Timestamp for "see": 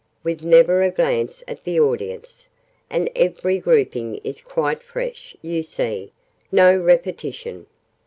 5.61-6.11